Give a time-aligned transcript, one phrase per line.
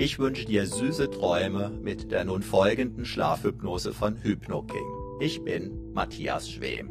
[0.00, 4.86] Ich wünsche dir süße Träume mit der nun folgenden Schlafhypnose von HypnoKing.
[5.18, 6.88] Ich bin Matthias Schwem.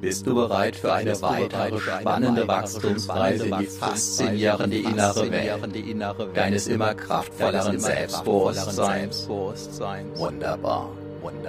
[0.00, 6.94] Bist du bereit für eine weitere spannende Wachstumsreise in die faszinierende innere Welt deines immer
[6.94, 9.28] kraftvolleren Selbstbewusstseins?
[9.28, 10.92] Wunderbar.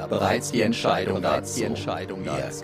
[0.09, 1.62] Bereits die Entscheidung dazu.
[1.62, 2.63] Wirkt.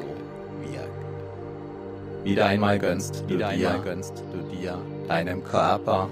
[2.24, 4.78] Wieder einmal gönnst du dir,
[5.08, 6.10] deinem Körper,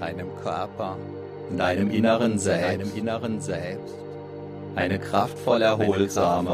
[1.50, 2.94] und deinem inneren Selbst.
[4.76, 6.50] eine kraftvoll erholsame,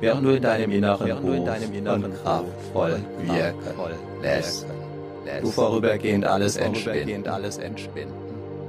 [0.00, 1.64] Während du in deinem Inneren ruhst
[2.04, 3.80] und kraftvoll wirken
[4.22, 4.66] lässt,
[5.42, 7.24] du vorübergehend alles entspinnen.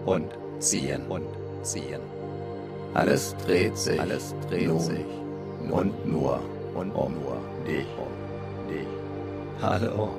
[0.05, 0.25] und
[1.63, 1.99] ziehen.
[2.93, 5.05] Alles dreht sich, alles dreht nun sich.
[5.69, 6.39] und nur
[6.75, 7.13] und um.
[7.13, 7.37] Nur
[7.67, 7.85] dich.
[9.61, 10.09] Hallo.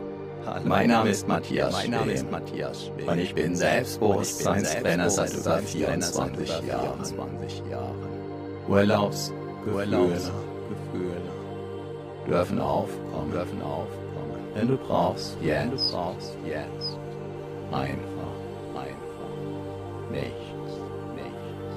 [0.65, 3.09] Mein Name ist Matthias mein Name ist Matthias Schwem.
[3.09, 6.99] und ich bin Selbstbewusstseinstrainer seit über 24 Jahren.
[8.69, 9.97] Urlaubsgefühle
[12.29, 16.99] dürfen aufkommen, dürfen aufkommen, denn du brauchst jetzt, du brauchst jetzt
[17.71, 18.35] einfach,
[18.75, 19.37] einfach
[20.11, 20.73] nichts,
[21.15, 21.77] nichts.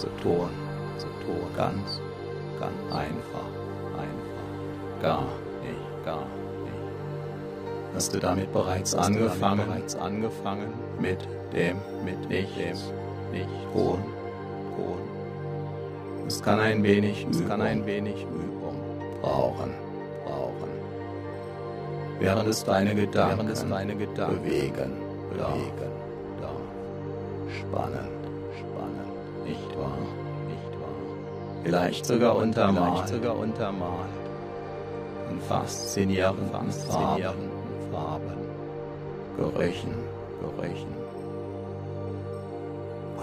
[0.00, 0.48] Zu tun,
[0.96, 2.00] zu tun, ganz,
[2.58, 3.50] ganz einfach,
[3.94, 5.22] einfach, gar
[5.62, 6.34] nicht, gar nicht.
[7.94, 10.72] Hast du damit bereits angefangen, bereits angefangen?
[11.00, 12.76] Mit dem, mit nicht, dem,
[13.32, 13.98] nicht tun,
[14.76, 15.00] tun.
[16.26, 18.76] Es kann ein wenig, es kann ein wenig Übung
[19.20, 19.87] brauchen.
[22.20, 24.92] Während es deine Gedanken, während es deine Gedanken bewegen,
[25.30, 25.92] bewegen,
[26.40, 26.50] da.
[27.60, 28.10] Spannend,
[28.58, 29.98] spannend, nicht wahr,
[30.48, 31.62] nicht wahr.
[31.62, 34.08] Vielleicht sogar untermalt, vielleicht sogar untermalt.
[35.30, 37.52] Und faszinierend, faszinierend
[37.92, 38.38] Farben,
[39.36, 39.94] Gerüchen,
[40.40, 40.98] Gerüchen.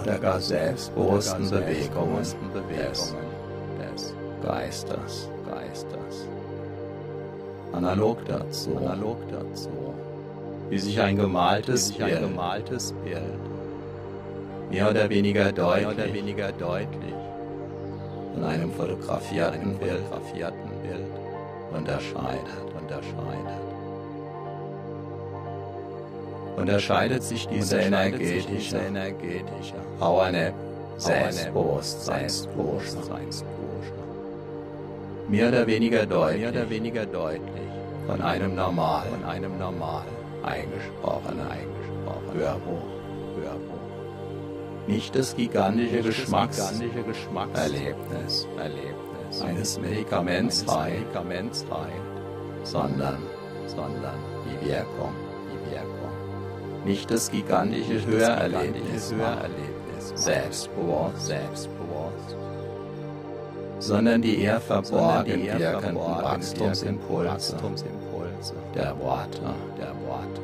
[0.00, 2.36] Oder gar selbstbewussten Bewegungen des,
[3.78, 5.35] des Geistes, Geistes.
[7.76, 9.68] Analog dazu, analog dazu,
[10.70, 13.20] wie sich ein gemaltes, sich ein gemaltes Bild.
[14.70, 17.14] Mehr oder weniger deutlich, oder weniger deutlich.
[18.32, 21.04] Von einem fotografierten, Bild, fotografierten Bild.
[21.76, 23.60] Unterscheidet, unterscheidet.
[26.56, 30.54] Unterscheidet sich diese energetische, energetische Powernap
[30.96, 32.96] Selbstbewusstseinsdusche
[35.28, 37.70] mehr oder weniger deutlich, mehr oder weniger deutlich.
[38.06, 40.04] Von einem normal, von einem normal.
[40.42, 42.82] Eingesprochenen, eingesprochenen Hörbuch,
[43.40, 43.76] Hörbuch.
[44.86, 49.42] Nicht das gigantische Geschmacks, gigantische Geschmackserlebnis, Erlebnis.
[49.42, 51.06] Eines Medikaments heilt,
[52.62, 53.18] sondern,
[53.66, 55.12] sondern die Wirkung,
[55.50, 56.84] die Wirkung.
[56.84, 62.36] Nicht das gigantische Hörerlebnis, Hörerlebnis, selbstbewusst, selbstbewusst,
[63.78, 67.56] sondern die eher verborgen wirkenden Wachstumsimpulse,
[68.74, 69.40] der Worte,
[69.78, 70.42] der Worte,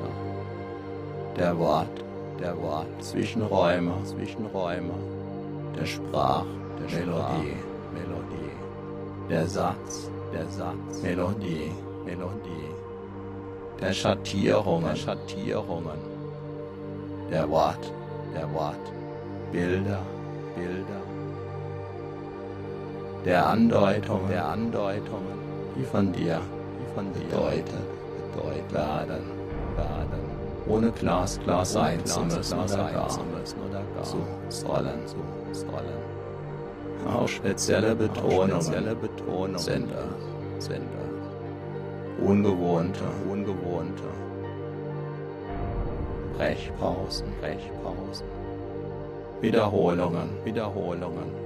[1.37, 2.05] der Wort,
[2.41, 4.95] der Wort, Zwischenräume, Zwischenräume,
[5.79, 6.45] der Sprach,
[6.79, 7.57] der Melodie,
[7.95, 8.53] Melodie,
[9.31, 11.71] der Satz, der Satz, Melodie,
[12.05, 12.69] Melodie,
[13.81, 15.99] der Schattierungen, der Schattierungen,
[17.31, 17.93] der Wort,
[18.35, 18.93] der Wort,
[19.53, 20.01] Bilder,
[20.55, 21.12] Bilder,
[23.25, 25.39] der Andeutungen, der Andeutungen,
[25.77, 26.41] die von dir,
[26.79, 27.75] die von dir bedeutet,
[28.35, 29.25] bedeutet werden,
[29.77, 30.23] werden,
[30.67, 34.17] ohne glasklar sein zu müssen oder gar, zu
[34.49, 35.17] sollen, zu
[35.53, 36.03] sollen.
[37.07, 39.89] Auch spezielle Betonungen, spezielle Betonungen sind
[40.59, 42.25] es, sind es.
[42.25, 44.03] Ungewohnte, ungewohnte.
[46.37, 48.27] Brechpausen, Brechpausen.
[49.41, 51.42] Wiederholungen, Wiederholungen.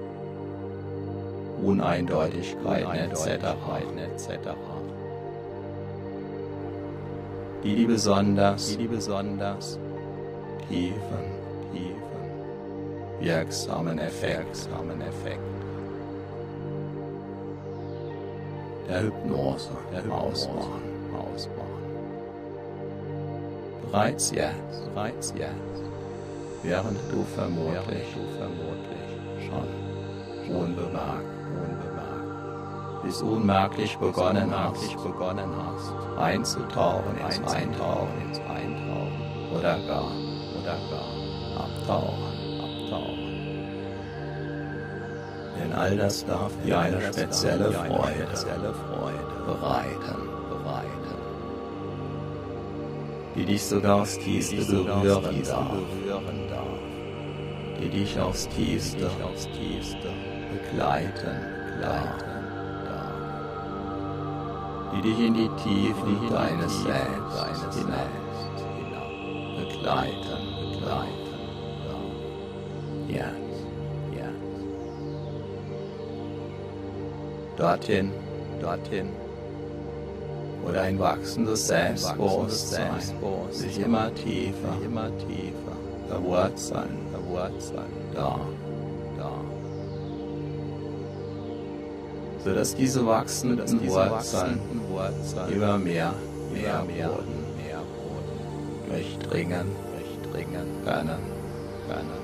[1.62, 3.26] Uneindeutigkeiten etc.
[3.98, 4.30] etc.
[7.62, 9.78] Die, die besonders, die, besonders
[10.68, 10.94] tiefen,
[11.72, 12.00] tiefen,
[13.20, 15.40] wirksamen Effekt, wirksamen Effekt
[18.88, 20.82] der Hypnose, der Hypnose ausmachen,
[21.12, 21.66] ausmachen.
[23.90, 25.82] Bereits jetzt, bereits jetzt,
[26.62, 31.35] während du vermutlich, du vermutlich schon unbemerkt
[33.06, 40.10] bis unmerklich begonnen hast, begonnen hast, einzutauchen, ins Eintauchen, ins Eintauchen, oder gar,
[40.60, 43.26] oder gar, abtauchen, abtauchen.
[45.58, 48.26] Denn all das darf dir eine spezielle Freude,
[49.46, 51.16] bereiten, bereiten,
[53.36, 56.66] die dich sogar aufs Tiefste berühren darf,
[57.80, 61.36] die dich aufs Tiefste, aufs Tiefste begleiten,
[61.72, 62.26] begleiten
[64.94, 68.16] die dich in die Tiefen deines Selbst hinaus
[69.58, 70.40] begleiten,
[70.72, 71.36] begleiten.
[73.08, 73.66] Jetzt,
[74.14, 74.56] jetzt.
[77.56, 78.12] Dorthin,
[78.60, 79.08] dorthin,
[80.62, 83.00] wo dein wachsendes Selbstbewusstsein
[83.50, 85.76] sich immer tiefer, immer tiefer
[86.08, 88.38] verwurzeln, verwurzeln, da.
[92.46, 94.60] Sodass diese wachsenden Wurzeln
[95.50, 96.14] immer mehr,
[96.52, 98.38] mehr Boden, mehr Boden
[98.88, 101.22] durchdringen, durchdringen können,
[101.88, 102.20] können.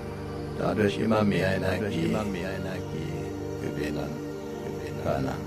[0.59, 3.13] Dadurch immer mehr Energie, immer mehr Energie
[3.63, 4.11] gewinnen,
[4.63, 5.03] gewinnen.
[5.03, 5.39] Können,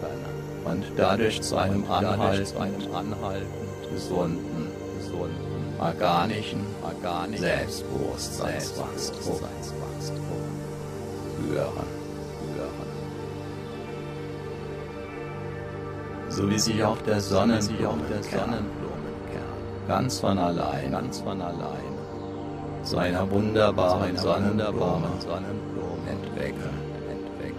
[0.00, 0.32] können.
[0.64, 3.46] Und dadurch zu einem Anhalten, einem Anhalten
[3.92, 9.40] gesunden, gesunden, organischen, organischen Selbstbewusstseinswachstum
[11.36, 12.05] führen.
[16.36, 18.66] So wie sich auch der Sonnenblumenkern.
[19.88, 21.96] Ganz von allein, ganz von allein.
[22.82, 25.08] Zu einer wunderbaren Sonnenblume
[26.10, 26.76] entwickelt,
[27.08, 27.56] entwickelt.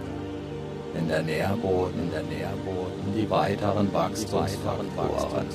[0.94, 5.48] In der Nährboden, in der Nährboden, die weiteren Wachstumsfaktoren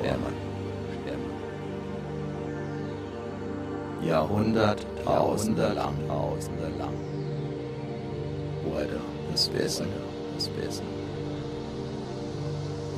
[0.00, 0.46] stemmen.
[4.02, 6.94] Jahrhunderttausende lang, Tausende lang.
[8.64, 9.00] Wurde
[9.32, 9.86] das Wissen,
[10.36, 10.95] das Wissen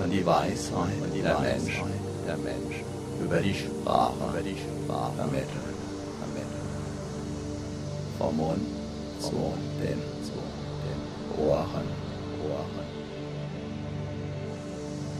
[0.02, 1.90] und die Weisheit und die der Menschen,
[2.26, 2.84] der Menschen
[3.22, 5.12] über die Sprache, über die Sprache.
[5.16, 5.68] Vermittelt.
[8.18, 8.60] Vom Mund
[9.20, 10.32] zu den, zu
[10.84, 11.86] den Ohren,
[12.42, 12.88] Ohren.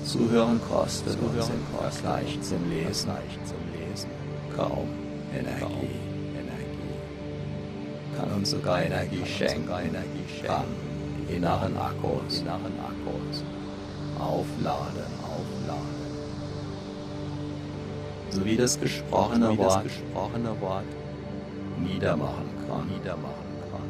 [0.05, 3.11] Zuhören kostet Zuhören uns im Vergleich zum Lesen,
[3.45, 4.11] zum Lesen.
[4.57, 4.89] Kaum
[5.33, 5.95] Energie.
[6.35, 6.97] Energie.
[8.17, 10.89] Kann uns sogar Energie schenken, Energie schenken.
[11.29, 13.45] Inneren Akkus, inneren Akkus
[14.21, 15.99] aufladen, aufladen.
[18.31, 20.85] So wie das gesprochene, wie Wort, das gesprochene Wort
[21.81, 23.89] niedermachen kann, niedermachen kann.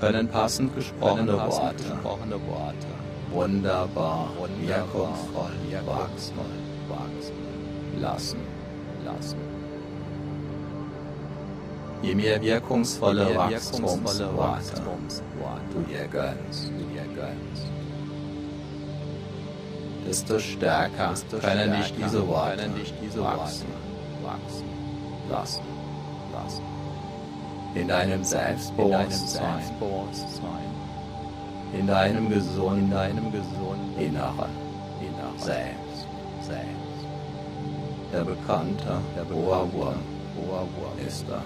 [0.00, 2.86] Können passend gesprochene, Können passend Worte, gesprochene Worte
[3.30, 4.28] wunderbar,
[4.60, 5.52] wirkungsvoll,
[5.86, 6.34] wachsen,
[6.88, 7.34] wachsen,
[8.00, 8.40] lassen,
[9.04, 9.38] lassen.
[12.02, 14.82] Je mehr wirkungsvolle Wachstumsworte
[15.72, 17.79] du dir gönnst, du dir gönnst
[20.10, 22.68] desto stärker können dich diese Worte
[23.14, 23.66] wachsen,
[24.24, 24.68] wachsen,
[25.30, 25.62] lassen,
[26.32, 26.64] lassen.
[27.76, 29.62] In deinem Selbstbewusstsein.
[31.72, 34.50] In deinem gesunden, in deinem gesunden Inneren,
[35.00, 35.38] Inneren.
[35.38, 36.06] Selbst,
[36.42, 37.00] selbst.
[38.12, 40.02] Der bekannte, der Ohrwurm,
[40.36, 41.44] Ohrwurm ist das,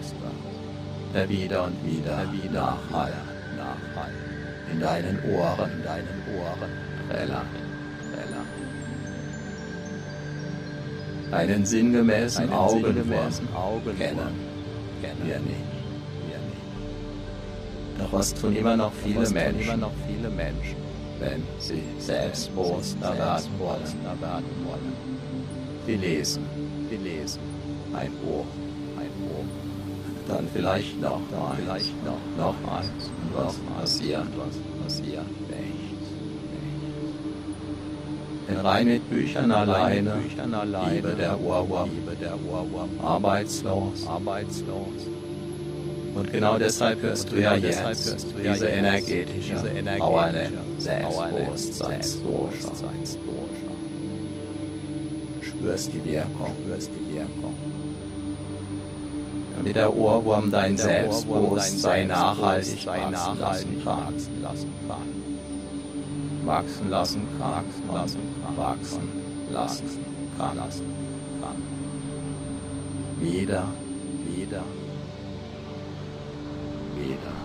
[0.00, 1.12] ist das.
[1.12, 3.12] Der wieder und wieder, der wieder Nachhall,
[3.58, 4.14] Nachhall.
[4.72, 6.70] In deinen Ohren, in deinen Ohren,
[7.10, 7.69] trällert,
[8.12, 8.46] trällert.
[11.32, 13.96] Einen sinngemäßen Einen sinngemäßen Augenwurm.
[13.98, 14.34] Kennen,
[15.00, 15.64] kennen wir nicht.
[16.26, 18.00] wir nicht.
[18.00, 20.76] Doch was tun immer noch viele Menschen, immer noch viele Menschen,
[21.20, 23.94] wenn sie selbstbewusster werden wollen?
[25.86, 26.44] Sie lesen.
[26.90, 27.40] Sie lesen.
[27.94, 28.46] Ein Buch,
[28.98, 29.44] ein Buch,
[30.28, 33.10] dann vielleicht noch dann vielleicht noch, noch eins.
[33.34, 35.24] was passiert, was passiert.
[38.50, 44.06] Denn rein mit Büchern alleine, Büchern alleine, Liebe der Ohrwurm, Liebe der Ohrwurm, arbeitslos.
[44.06, 45.06] arbeitslos.
[46.14, 49.56] Und genau deshalb hörst du ja Genau jetzt diese energetische,
[50.78, 50.78] Selbstbewusstseinsdosha.
[50.78, 53.20] Selbstbewusstseinsdosha.
[55.42, 57.54] Spürst die Wirkung, Spürst die Wirkung.
[59.56, 63.38] damit der Ohrwurm dein Selbstbewusstsein nachhaltig wachsen
[64.42, 65.19] lassen kann.
[66.44, 67.50] Wachsen lassen kann.
[67.50, 69.08] Wachsen lassen kann, Wachsen
[69.50, 69.88] lassen
[70.38, 70.56] kann.
[70.56, 70.56] lassen kann.
[70.56, 70.84] lassen
[71.40, 71.56] kann.
[73.20, 73.64] Wieder,
[74.26, 74.64] Wieder,
[76.96, 77.36] wieder,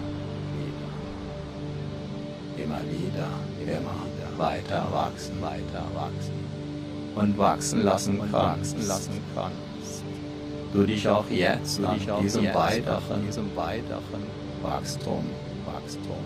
[0.52, 0.92] wieder,
[2.64, 3.30] immer wieder,
[3.78, 4.06] immer
[4.38, 6.34] weiter wachsen weiter wachsen
[7.16, 8.34] und wachsen lassen kannst.
[8.34, 10.04] wachsen lassen kannst.
[10.74, 14.24] Du dich auch jetzt Du dich auch diesem jetzt weiteren diesem weiteren
[14.62, 15.24] Wachstum
[15.66, 16.24] Wachstum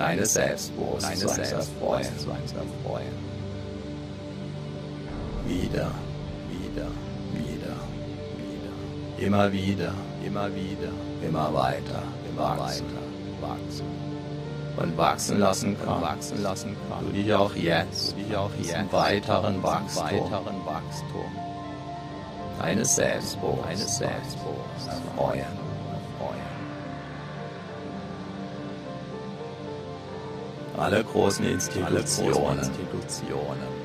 [0.00, 2.06] deines Selbstbewusstseins erfreuen.
[5.46, 5.90] Wieder,
[6.48, 6.86] Wieder,
[7.32, 7.76] wieder,
[8.36, 10.92] wieder, immer wieder, immer wieder,
[11.22, 13.86] immer weiter, immer wachsen weiter wachsen
[14.76, 16.02] und wachsen lassen kannst.
[16.02, 17.12] wachsen lassen Du kann.
[17.12, 21.32] dich auch jetzt Du dich auch jetzt weiteren Wachstum weiteren Wachstum
[22.58, 24.00] deines Selbstbewusstseins
[25.16, 25.59] erfreuen.
[30.80, 32.70] Alle großen Institutionen,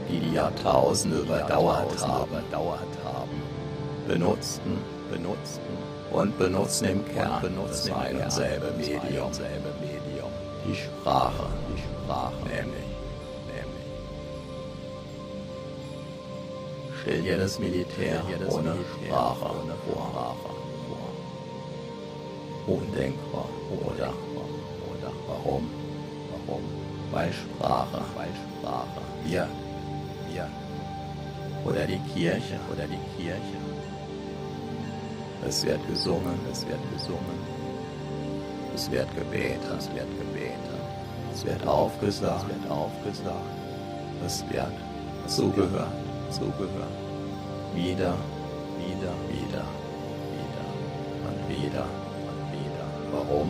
[0.10, 3.42] die die Jahrtausende überdauert haben, überdauert haben,
[4.08, 4.78] benutzten
[5.12, 5.62] benutzten
[6.12, 9.32] und benutzen im Kern benutzen ein und selbe Medium,
[10.66, 12.90] die Sprache, die Sprache, nämlich.
[13.48, 13.86] Nämlich.
[17.02, 18.76] Stell dir das Militär jedes ohne
[19.06, 20.36] Sprache ohne vor,
[22.68, 23.50] undenkbar.
[23.86, 24.14] Oder
[25.28, 25.70] warum?
[26.48, 26.85] warum?
[27.16, 29.48] Weil Sprache Weil Sprache wir
[30.28, 30.48] wir
[31.64, 33.58] oder die Kirche, oder die Kirche,
[35.48, 37.40] es wird gesungen, es wird gesungen,
[38.76, 40.82] es wird gebetet, es wird gebetet,
[41.34, 43.56] es wird es aufgesagt, wird aufgesagt,
[44.26, 44.76] es wird
[45.28, 45.88] zugehört,
[46.30, 46.98] zugehört,
[47.74, 48.14] wieder,
[48.78, 49.66] wieder, wieder
[50.36, 50.66] wieder.
[51.28, 51.86] Und wieder.
[52.30, 52.88] und wieder.
[53.12, 53.50] Warum?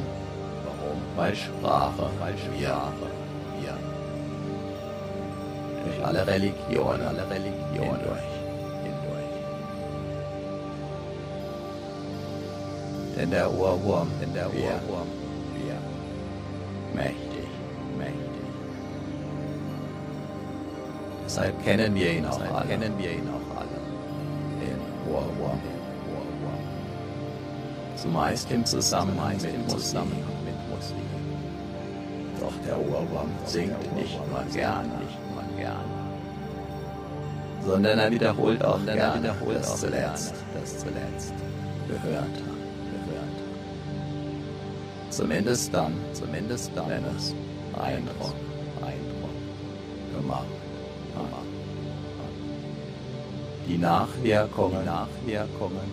[0.66, 0.98] Warum?
[1.16, 3.25] Weil Sprache, Weil Sprache
[5.86, 8.28] durch alle Religionen, alle Religionen hindurch.
[8.84, 9.34] hindurch.
[13.16, 15.08] Denn der Ohrwurm, Denn der Ohrwurm
[15.56, 15.78] wir
[16.94, 17.50] mächtig,
[17.98, 18.46] mächtig.
[21.26, 23.80] deshalb kennen wir ihn auch Deshalb alle, kennen wir ihn auch alle.
[24.60, 25.60] den Ohrwurm,
[27.96, 29.96] zumeist im Zusammenhang mit Musik.
[32.40, 34.64] Doch der Ohrwurm singt nicht nur singt
[35.66, 35.96] gerne,
[37.66, 41.34] sondern er wiederholt auch sondern er wiederholt das zuletzt das zuletzt
[41.88, 42.58] gehört hat.
[43.08, 43.38] gehört.
[45.10, 47.34] Zumindest dann, Zumindest dann, wenn es
[47.74, 48.36] Eindruck
[48.82, 49.38] Eindruck
[50.16, 50.56] gemacht
[51.16, 51.46] hat.
[53.68, 55.90] Die Nachwirkungen Nachwirkungen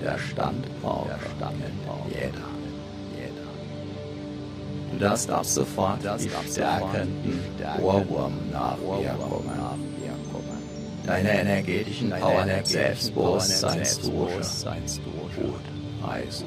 [0.00, 2.06] der Standpauke der jeder.
[2.08, 2.57] jeder.
[4.98, 7.40] Das ab sofort stärkenden die stärkenden
[7.80, 9.58] Ohrwurm-Nachwirkungen
[11.08, 14.42] deine energetischen Powernap Selbstbewusstseinsdusche
[15.40, 15.64] gut
[16.06, 16.46] heißen.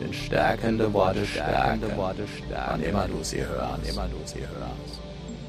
[0.00, 4.40] Denn stärkende Worte Stärkende stärken, Worte stärken, wann immer du sie hörst, immer du sie
[4.40, 5.00] hörst.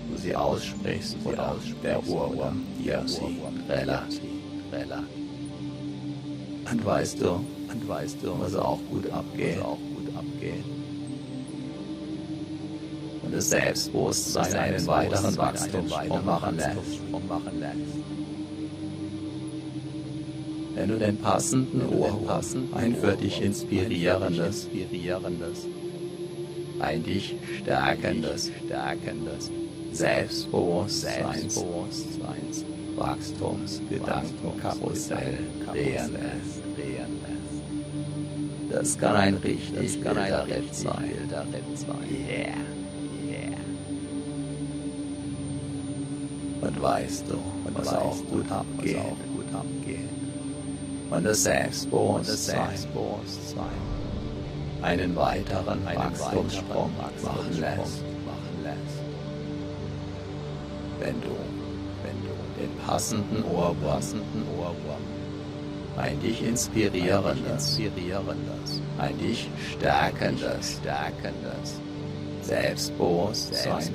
[0.09, 4.19] du sie aussprichst oder aussprichst der Ohrwurm dir sie trällert.
[4.71, 5.03] Trällert.
[6.71, 9.77] Und weißt du, Und weißt du, muss auch gut muss auch
[13.35, 16.77] und das Selbstbewusstsein einen weiteren Wachstumssprung machen lässt.
[20.75, 25.65] Wenn du den passenden Ohrwurm, passenden ein für dich inspirierendes, inspirierendes,
[26.79, 29.51] ein dich stärkendes, stärkendes
[29.91, 32.63] Selbstbewusstseins, Selbstbewusstseins
[32.95, 35.39] Wachstumsgedankenkarussell
[35.71, 36.61] drehen lässt.
[38.71, 41.11] Das kann ein richtig wilder Ritt sein.
[42.11, 42.84] yeah.
[46.65, 48.97] Und weißt du, Und was auch gut abgeht.
[48.97, 49.53] Und
[51.11, 52.67] Und das Selbstbewusstsein.
[52.67, 53.65] Selbstbewusstsein.
[54.81, 57.77] Einen weiteren einen Wachstumssprung weiteren machen lässt.
[57.77, 58.99] Wachstumssprung machen lässt.
[60.99, 61.35] Wenn du
[62.03, 65.01] Wenn du den passenden Ohrwurm,
[65.97, 67.79] ein dich inspirierendes,
[68.97, 70.77] ein dich stärkendes.
[70.81, 71.79] Stärkendes
[72.45, 73.89] Selbstbewusstsein,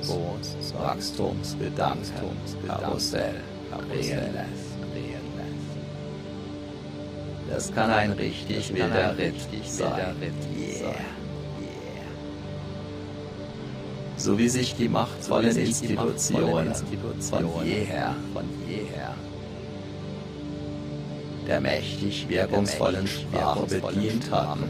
[0.77, 2.03] Wachstumsgedanken,
[2.67, 3.35] Karussell
[3.69, 4.45] Karussell.
[7.49, 10.15] Das kann ein richtig wilder Ritt richtig sein.
[10.57, 10.93] Yeah.
[14.15, 19.15] So wie sich die machtvollen Institutionen von jeher von jeher
[21.47, 24.63] der mächtig wirkungsvollen Sprache bedient hatten,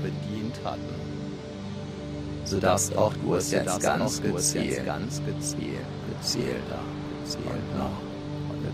[2.51, 6.79] sodass auch du es jetzt ganz gezielt, ganz gezielt, gezielter,
[7.23, 7.97] gezielter noch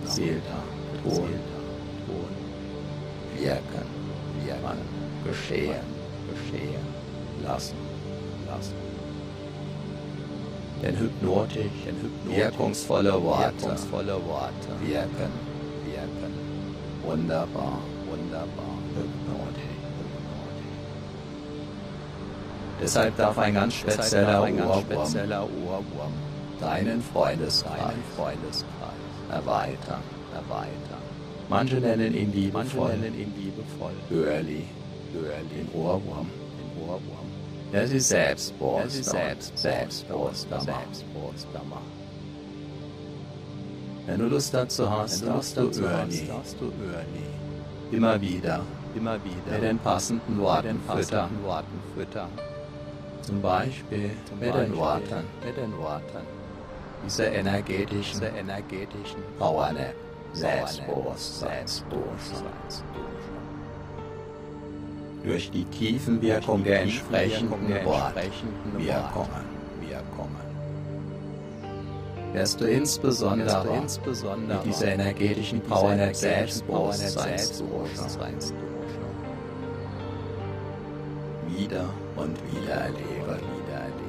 [0.03, 0.63] gezielter
[1.03, 1.61] tun, gezielter
[2.05, 2.31] tun,
[3.37, 3.85] wirken,
[4.45, 4.79] wirken,
[5.25, 6.97] geschehen geschehen.
[7.43, 7.75] Lassen.
[8.47, 8.73] lassen.
[10.81, 11.55] Denn hypnotisch,
[11.85, 13.61] Denn hypnotisch wirkungsvolle Worte.
[13.61, 14.69] wirkungsvolle Worte.
[14.85, 15.31] Wirken
[15.85, 16.33] wirken.
[17.05, 17.79] Wunderbar,
[18.09, 19.66] wunderbar, hypnotisch.
[22.81, 26.13] Deshalb darf ein ganz spezieller Ohrwurm
[26.59, 28.65] deinen Freundeskreis
[29.29, 30.01] erweitern.
[30.33, 31.01] erweitern.
[31.49, 33.93] Manche nennen ihn liebevoll nennen ihn liebevoll.
[34.09, 34.63] Hörli,
[35.13, 36.27] den Ohrwurm.
[37.87, 37.99] sie
[38.49, 40.05] und selbst
[41.69, 41.81] macht.
[44.05, 46.27] Wenn du Lust dazu hast, darfst du Hörli
[47.91, 48.61] immer wieder.
[48.95, 49.51] Immer wieder.
[49.51, 50.79] Mit den passenden Worten
[51.95, 52.29] füttern.
[53.27, 56.25] Zum Beispiel mit den Worten mit den Worten
[57.03, 59.93] dieser energetischen dieser energetischen Powernap,
[60.31, 61.65] Selbstbewusstsein.
[65.25, 65.65] Durch die
[66.21, 68.21] der entsprechenden der entsprechenden Worte,
[68.77, 69.27] Wirkungen.
[72.31, 78.66] wirst du insbesondere Wirst du insbesondere mit dieser energetischen Powernap Selbstbewusstseinsdusche
[81.57, 83.25] wieder und wieder erleben.
[83.25, 84.07] wieder erleben.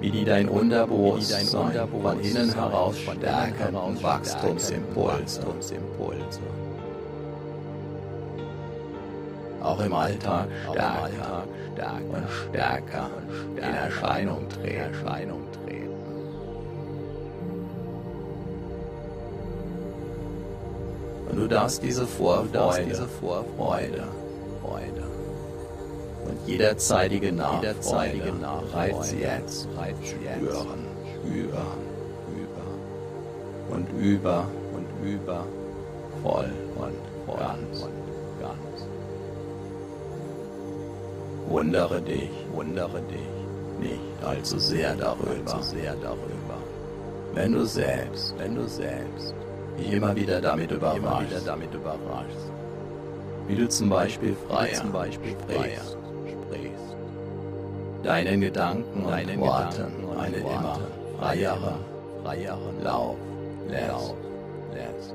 [0.00, 5.40] wie die dein Unterbewusstsein von innen heraus von innen stärkenden heraus Wachstumsimpulse
[9.62, 11.44] auch im Alltag stärker
[12.08, 13.10] und stärker
[13.50, 15.55] und in Erscheinung in treten.
[21.36, 24.04] Du darfst diese Vorfreude diese Vorfreude,
[24.62, 25.04] Freude,
[26.26, 29.68] und jederzeitige Nachfreude bereits jetzt.
[29.74, 30.38] bereits jetzt.
[30.38, 30.86] Spüren,
[31.24, 31.66] über
[32.34, 33.74] über.
[33.74, 34.46] Und über.
[34.74, 35.44] Und über.
[36.22, 36.94] Voll und
[37.26, 37.82] voll ganz.
[37.82, 38.88] und ganz.
[41.48, 42.30] Wundere dich.
[42.52, 43.36] Wundere dich
[43.78, 46.58] nicht allzu sehr darüber, allzu sehr darüber,
[47.34, 49.34] wenn du selbst wenn du selbst
[49.78, 52.50] dich immer wieder damit überraschst, überraschst,
[53.46, 55.82] wie du zum Beispiel freier zum Beispiel freier
[56.26, 56.96] sprichst,
[58.02, 60.80] deinen Gedanken und deinen Worten einen immer
[61.18, 61.74] freieren
[62.22, 63.16] freieren Lauf
[63.68, 64.14] lässt,
[64.74, 65.14] lässt,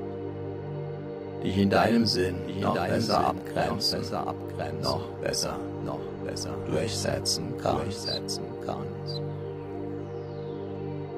[1.42, 5.58] dich in deinem Sinn in noch deinem besser Sinn abgrenzen, noch besser abgrenzen, noch besser.
[5.84, 6.50] Noch besser.
[6.70, 9.20] Durchsetzen kannst, durchsetzen kannst.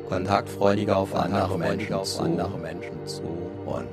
[0.08, 3.22] Kontaktfreudiger auf andere Menschen auf andere Menschen zu
[3.66, 3.88] und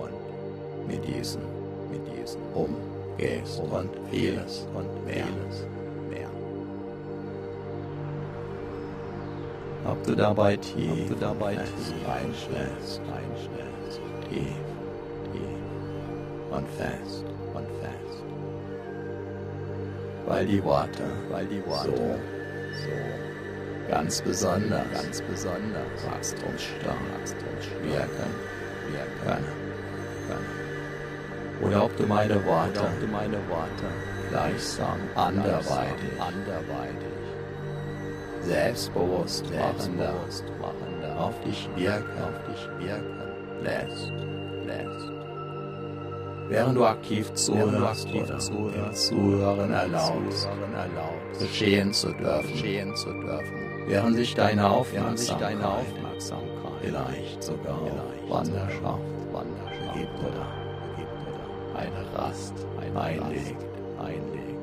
[0.00, 1.42] und mit diesen
[1.90, 5.26] mit diesen umgehst und vieles und mehr.
[5.26, 5.66] vieles
[6.10, 6.28] mehr.
[9.90, 14.54] Ob du dabei tief, Ob du dabei tief einschläfst, einschläfst, tief,
[15.32, 18.24] tief und fest, und fest,
[20.26, 22.40] weil die Worte, weil die Worte so
[22.84, 23.29] so
[23.90, 24.84] ganz besonders.
[24.92, 26.06] Ganz besonders.
[26.06, 28.30] Wachstumsstark wachstumsstark wirken
[28.92, 29.46] wirken können.
[30.28, 31.62] können.
[31.62, 33.86] Oder ob du meine Worte ob du meine Worte
[34.30, 37.10] gleichsam anderweitig, anderweitig
[38.40, 42.22] selbstbewusst selbstbewusst machender auf dich wirken.
[42.22, 43.20] Auf dich wirken.
[43.62, 44.12] Lässt.
[44.66, 45.19] lässt.
[46.50, 52.96] Während du aktiv zuhörst, aktiv oder zuhörst, Zuhören erlaubst, Zuhören erlaubst, geschehen zu dürfen, geschehen
[52.96, 55.56] zu dürfen, während sich deine Aufmerksamkeit
[56.82, 57.78] vielleicht sogar
[58.28, 59.00] Wanderschaft
[59.32, 60.46] Wanderschaft gibt oder
[61.76, 64.60] eine Rast eine einlegt, Rast einlegt,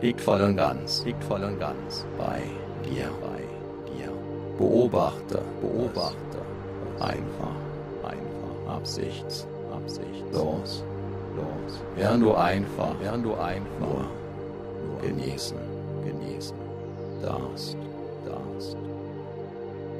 [0.00, 2.42] liegt voll und ganz liegt voll und ganz bei
[2.84, 3.10] dir.
[3.22, 3.42] bei
[3.92, 4.10] dir.
[4.58, 6.16] Beobachte, Beobachte
[6.98, 7.54] einfach,
[8.02, 9.46] einfach absichts,
[9.86, 10.82] absichtslos,
[11.36, 12.94] los, während du einfach.
[13.00, 13.80] Während du einfach.
[13.80, 14.04] Nur
[14.88, 15.56] nur genießen.
[16.04, 16.56] genießen.
[17.22, 17.76] Darfst,
[18.24, 18.76] darfst,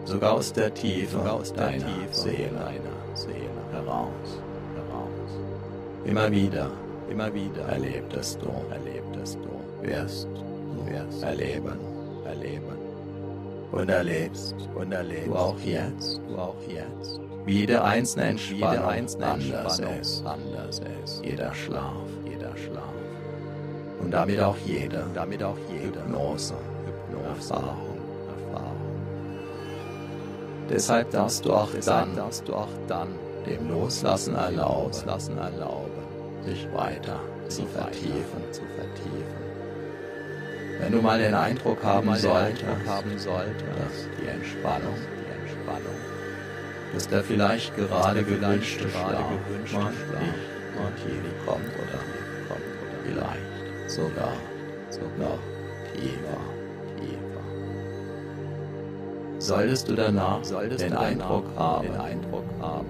[0.05, 2.51] sogar aus der Tiefe sogar aus der deiner Tiefe Seele.
[2.51, 3.35] deiner Seele.
[3.73, 4.41] Heraus.
[4.75, 5.31] heraus.
[6.05, 6.71] Immer wieder
[7.11, 7.63] Immer wieder.
[7.69, 11.79] erlebtest du, erlebtest du, wirst du wirst erleben.
[12.25, 12.77] Erleben.
[13.73, 15.27] Und erlebst und erlebst.
[15.29, 21.25] Du auch jetzt, du auch jetzt, jede einzelne jede Entspannung einzelne anders ist, anders ist,
[21.25, 21.95] jeder Schlaf
[22.29, 22.83] jeder Schlaf
[24.01, 26.55] und damit auch jede damit auch jede Hypnose,
[26.85, 27.99] Hypnose, Erfahrung.
[28.53, 28.77] Erfahrung.
[30.69, 33.09] Deshalb darfst du auch dann darfst du auch dann
[33.47, 36.03] dem Loslassen erlauben, Loslassen erlauben,
[36.45, 38.43] sich weiter zu vertiefen.
[38.51, 39.47] zu vertiefen.
[40.81, 45.97] Wenn du mal den Eindruck haben solltest, dass die Entspannung, die Entspannung,
[46.95, 50.57] dass der vielleicht gerade gewünschte gerade Schlaf gewünschte mal Schlaf nicht
[50.97, 52.01] tief kommt oder
[52.49, 54.33] kommt oder vielleicht sogar
[54.91, 55.39] sogar
[55.95, 56.41] tiefer.
[56.97, 57.45] tiefer.
[59.39, 62.87] Solltest du danach Solltest den Eindruck haben, den Eindruck haben,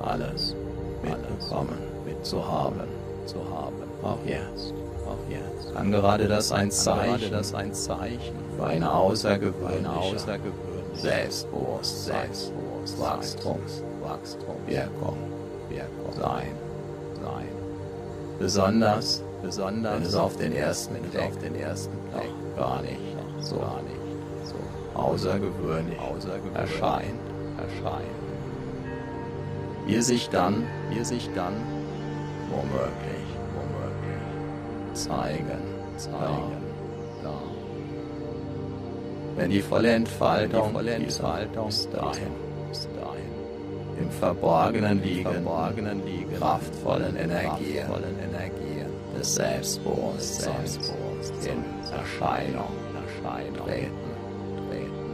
[0.00, 0.54] alles
[1.02, 2.88] mitbekommen, mitzuhaben,
[3.26, 4.74] zu haben, auch jetzt,
[5.06, 9.90] auch jetzt, kann gerade das ein Zeichen das ein Zeichen für eine für eine außergewöhnliche
[9.90, 12.52] außergewöhnliche Selbstbewusstseins,
[12.98, 15.16] Wachstums, Wachstum, Wirkung.
[15.68, 16.12] Wirkung.
[16.16, 16.52] Sein.
[17.22, 17.48] sein.
[18.38, 22.98] Besonders, Besonders wenn es auf den ersten Blick auf den ersten Blick gar nicht
[23.40, 23.96] so gar nicht
[24.44, 27.20] so außergewöhnlich außergewöhnlich erscheint,
[27.58, 28.04] erscheint,
[29.86, 31.54] wie es sich dann wie sich dann
[32.50, 35.62] womöglich womöglich zeigen,
[35.96, 36.20] zeigen.
[36.20, 36.63] darf.
[39.36, 42.44] Wenn die volle Entfaltung, Die volle Entfaltung bis dahin
[42.74, 44.00] bis dahin.
[44.00, 46.36] Im Verborgenen die liegenden, verborgenen liegen.
[46.36, 47.86] Kraftvollen Energien.
[47.86, 48.86] Kraftvollen Energien.
[49.16, 50.74] Des Selbstbewusstseins.
[50.74, 51.46] Selbstbewusstseins.
[51.46, 52.72] In Erscheinung.
[53.06, 53.66] Erscheinung.
[53.66, 53.92] Treten.
[54.68, 55.04] treten.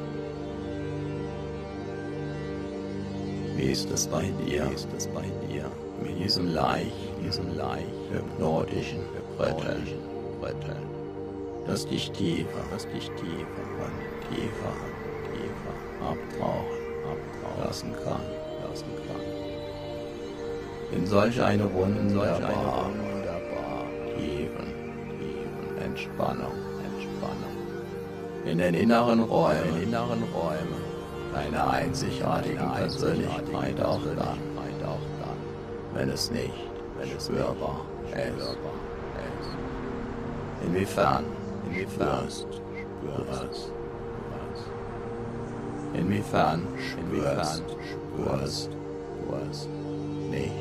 [3.56, 5.70] Wie ist es bei dir, Wie ist es bei dir?
[6.02, 6.90] Mit diesem leicht,
[7.22, 9.00] diesem leicht hypnotischen
[9.38, 9.86] Rütteln,
[10.40, 10.89] Rütteln,
[11.70, 13.96] das dich tiefer das dich tiefer und
[14.28, 14.72] tiefer
[15.30, 15.74] tiefer.
[16.02, 17.64] Abtauchen abtauchen.
[17.64, 18.22] Lassen kann?
[18.68, 19.22] lassen kann.
[20.98, 23.84] In solch eine Solch eine wunderbare, wunderbar.
[24.16, 24.66] Tiefen,
[25.18, 25.84] tiefen.
[25.84, 26.56] Entspannung
[26.90, 27.56] Entspannung.
[28.44, 30.90] In den inneren in Räumen inneren Räumen.
[31.32, 34.40] Deiner einzigartigen deiner Persönlichkeit auch dann,
[34.84, 35.38] auch dann,
[35.94, 36.50] wenn es nicht
[36.98, 37.80] wenn es spürbar
[38.10, 38.74] spürbar
[39.38, 40.66] ist.
[40.66, 41.24] Inwiefern
[41.70, 43.72] Inwiefern spürst?
[45.94, 48.70] Inwiefern spürst spürst
[49.42, 49.68] es?
[50.30, 50.52] nicht?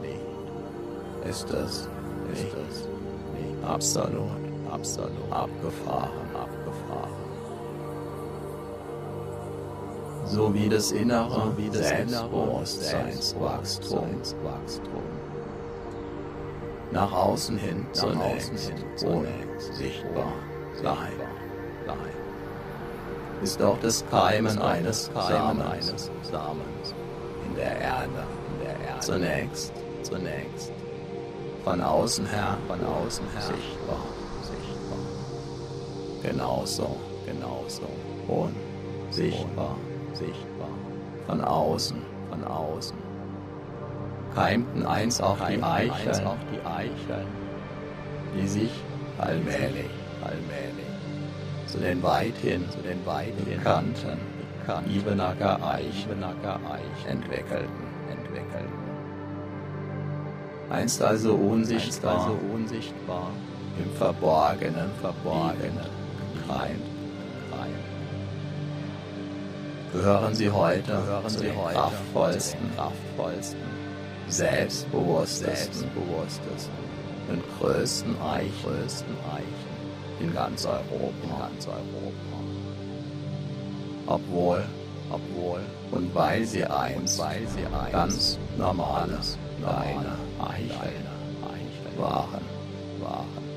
[0.00, 1.28] Nicht.
[1.28, 1.88] Ist es
[2.32, 2.76] Ist nicht es
[3.34, 4.30] nicht absolut
[4.70, 6.28] absolut abgefahren?
[6.34, 7.18] abgefahren?
[10.26, 12.28] So wie das innere wie das innere
[12.64, 15.02] Selbstbewusstseinswachstum Selbstbewusstseinswachstum
[16.90, 20.32] nach außen hin zunächst außen hin zunächst sichtbar
[20.80, 20.98] bleibt.
[23.42, 26.94] ist auch das Keimen eines Keimen Samens eines Samens.
[27.46, 28.26] In der Erde.
[28.50, 29.00] In der Erde.
[29.00, 29.72] Zunächst.
[30.02, 30.72] Zunächst.
[31.64, 32.58] Von außen her.
[32.66, 33.42] Von außen her.
[33.42, 34.04] Sichtbar,
[34.42, 34.98] sichtbar,
[36.22, 36.96] genauso
[37.26, 37.88] genauso
[38.26, 39.76] unsichtbar
[40.14, 40.68] sichtbar.
[41.26, 42.02] Von außen.
[42.30, 43.07] Von außen.
[44.38, 46.66] Keimten einst auch die einst auch die
[48.46, 48.70] sich
[49.18, 49.90] allmählich
[50.22, 50.86] allmählich
[51.66, 54.18] zu den weithin zu den weithin bekannten
[54.68, 56.20] bekannten Ibenacker Eichen
[56.70, 57.88] Eichen entwickelten.
[58.10, 58.78] entwickelten.
[60.70, 63.30] Einst also Einst unsichtbar also unsichtbar,
[63.78, 65.98] im Verborgenen, verborgenen.
[66.46, 66.76] Keim.
[69.92, 73.60] gehören sie heute Gehören zu sie heute kraftvollsten, kraftvollsten,
[74.28, 76.74] selbstbewusstesten selbstbewusstesten
[77.30, 79.68] und größten Eichen größten Eichen
[80.20, 81.38] in ganz in Europa.
[81.38, 82.38] ganz Europa.
[84.06, 84.64] Obwohl.
[85.10, 85.60] Obwohl.
[85.90, 90.92] Und weil sie eins, weil sie eins ganz normales, deine Eichel,
[91.98, 92.42] waren,
[93.00, 93.48] waren.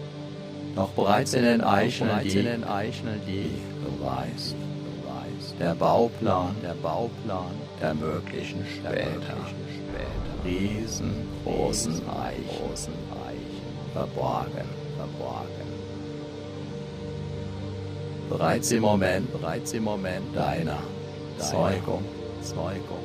[0.76, 3.50] Doch bereits in den Eicheln, die, in den Eicheln, die
[3.84, 4.56] du weißt,
[5.60, 9.36] der Bauplan, der Bauplan der möglichen später, später
[10.46, 12.98] riesengroßen Eichen,
[13.94, 15.72] verborgen, verborgen.
[18.30, 20.80] Bereits im Moment, bereits im Moment deiner,
[21.38, 22.04] Zeugung,
[22.42, 23.04] Zeugung,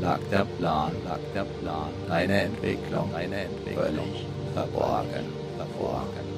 [0.00, 6.32] lag der Plan, lag der Plan, deine Entwicklung, deine Entwicklung, völlig verborgen, verborgen.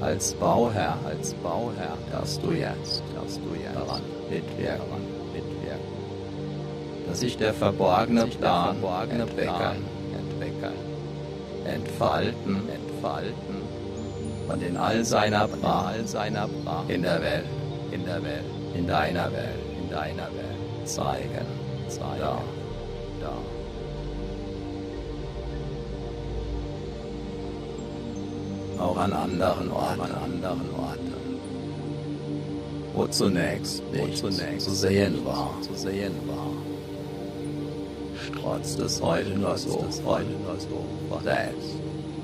[0.00, 5.13] Als Bauherr, als Bauherr darfst du jetzt, darfst du jetzt daran mitwirken,
[7.08, 9.84] dass sich der verborgene Plan, Plan entwickeln,
[11.64, 13.62] entfalten, entfalten.
[14.48, 16.90] und in all seiner Pracht, seiner Pracht.
[16.90, 17.44] in der Welt,
[17.90, 20.88] in der Welt, in deiner Welt, in deiner Welt.
[20.88, 21.46] zeigen,
[21.88, 22.38] zeigen, da,
[23.20, 23.32] da.
[28.82, 31.14] Auch an anderen Orten, an anderen Orten.
[32.92, 36.53] Wo zunächst nicht zunächst zu sehen war, zu sehen war.
[38.38, 41.76] Strotzt es heute nur so, heute nur so, selbst,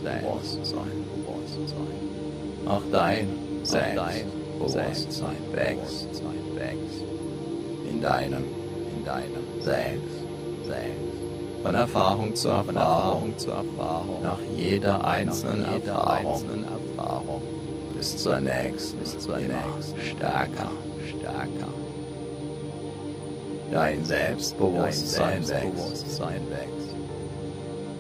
[0.03, 2.67] Bewusstsein, Bewusstsein.
[2.67, 3.29] Auch dein,
[3.63, 4.27] selbst, dein
[4.59, 6.09] Bewusstsein wächst,
[6.55, 7.05] wächst.
[7.89, 8.45] In deinem,
[8.97, 10.25] in deinem Selbst,
[10.67, 11.11] Selbst.
[11.63, 17.43] Von Erfahrung zu Erfahrung, Erfahrung zu Erfahrung, nach jeder einzelnen, nach jeder Erfahrung, einzelnen Erfahrung,
[17.97, 20.71] bis zur nächsten, bis zur nächsten, stärker,
[21.07, 21.80] stärker.
[23.71, 26.95] Dein Selbstbewusstsein, Dein Selbstbewusstsein wächst.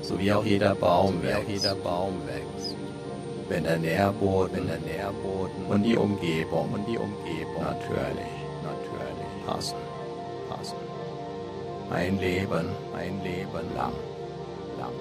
[0.03, 2.75] So wie auch jeder Baum, auch jeder Baum wächst.
[3.49, 9.77] Wenn der Nährboden, wenn der Nährboden und die Umgebung und die Umgebung natürlich, natürlich passen,
[10.49, 10.77] passen.
[11.91, 13.93] Ein Leben, ein Leben lang,
[14.79, 14.93] lang.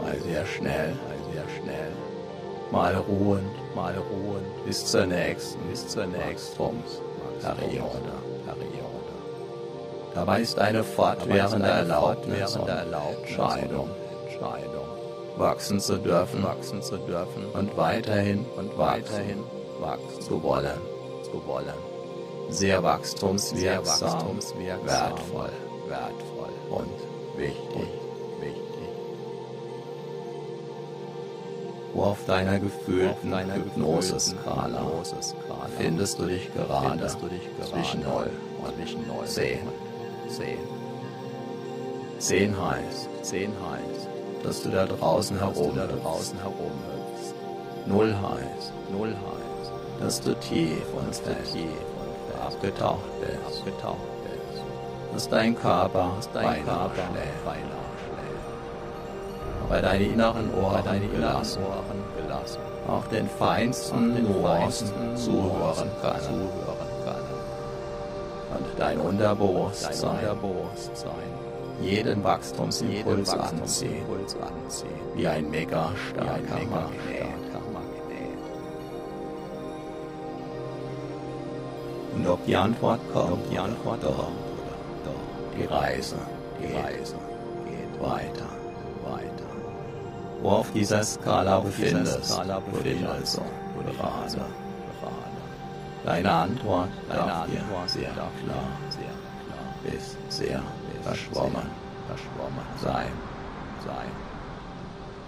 [0.00, 1.92] Mal sehr schnell, mal sehr schnell.
[2.70, 8.23] Mal ruhend, mal ruhend, bis zur nächsten, bis zur nächsten Periode, Periode.
[10.14, 13.90] Dabei ist eine fortwährende Erlaubnis und Entscheidung,
[14.26, 14.86] Entscheidung,
[15.36, 17.46] wachsen zu dürfen, wachsen zu dürfen.
[17.52, 19.42] Und weiterhin und weiterhin
[19.80, 20.80] wachsen zu wollen,
[21.24, 21.74] zu wollen.
[22.48, 24.38] Sehr wachstumswirksam,
[24.84, 25.50] wertvoll,
[25.88, 26.52] wertvoll.
[26.70, 26.94] Und
[27.36, 27.88] wichtig,
[28.40, 28.64] wichtig.
[31.92, 34.86] Wo auf deiner gefühlten Hypnose-Skala
[35.76, 38.30] findest du dich gerade zwischen 0
[38.64, 39.58] und 10.
[40.28, 40.58] 10.
[42.18, 44.08] 10 heißt, 10 heißt,
[44.42, 47.34] dass du da draußen herum, da draußen herumhüpfst.
[47.86, 51.66] 0 heißt, 0 heißt, dass du tief und tief
[51.98, 54.62] und abgetaucht bist, abgetaucht bist.
[55.12, 57.74] Dass dein Körper, dass dein Körper schläft,
[59.68, 66.48] aber deine inneren Ohren, deine inneren Ohren gelassen, auch den feinsten Nuancen zuhören können.
[68.76, 70.18] Dein Unterbewusstsein,
[71.80, 74.04] jeden Wachstumsimpuls anziehen,
[75.14, 77.44] wie ein mega starker Magnet.
[82.16, 84.30] Und ob die Antwort kommt, ob die Antwort doch,
[85.58, 86.16] die Reise,
[86.60, 87.16] die Reise
[87.64, 88.48] geht weiter,
[89.04, 89.50] weiter.
[90.42, 93.42] Wo auf dieser Skala befindest, Skala befindest also
[93.74, 94.63] gerade, gerade.
[96.04, 98.28] Deine Antwort, deine Antwort sehr klar,
[98.90, 100.62] sehr klar, ist sehr
[101.02, 101.66] verschwommen,
[102.06, 103.10] verschwommen sein,
[103.86, 104.10] sein,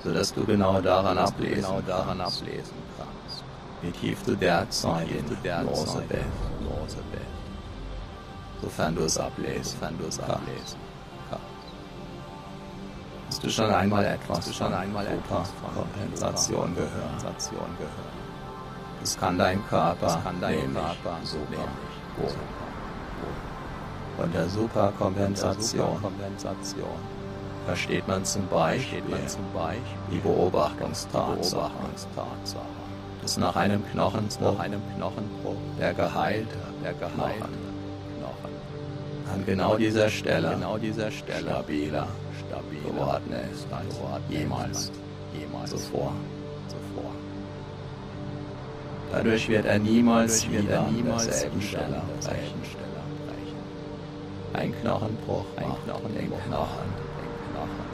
[0.04, 3.42] so dass du genau daran ablesen, genau daran ablesen kannst,
[3.80, 5.26] wie tief du derzeit in
[5.64, 6.24] Lose bist,
[6.60, 7.24] Lose bist,
[8.60, 10.78] sofern du es ablesen, sofern du es ablesen
[11.30, 11.44] kannst.
[13.28, 17.22] Hast du schon einmal etwas, du schon einmal etwas von Kompensation gehört,
[17.78, 18.15] gehört?
[19.06, 22.34] Das kann dein Körper, das kann dein Körper so nämlich,
[24.16, 26.00] von der Superkompensation.
[27.66, 29.00] Versteht man zum Beispiel,
[30.10, 31.70] die Beobachtungstatsache,
[33.22, 34.56] dass nach einem Knochenbruch,
[35.78, 37.46] der geheilte, der geheilte
[38.18, 38.50] Knochen.
[39.32, 42.08] An genau dieser Stelle, genau dieser Stelle stabiler,
[42.48, 44.90] stabiler geworden ist als jemals,
[45.32, 46.12] jemals zuvor.
[49.12, 52.56] Dadurch wird er niemals wieder an derselben Stelle brechen.
[54.52, 56.88] Ein Knochenbruch, ein Knochen, den Knochen,
[57.18, 57.84] den Knochen,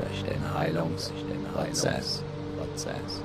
[0.00, 2.22] durch den Heilungsprozess,
[2.56, 3.22] Prozess.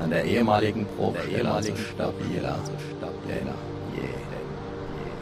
[0.00, 3.54] An der ehemaligen Bruchstelle so stabiler, so stabiler,
[3.94, 5.12] je, je.